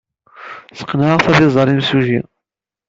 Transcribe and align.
Sqenɛeɣ-t 0.79 1.27
ad 1.31 1.39
iẓer 1.47 1.67
imsujji. 1.69 2.19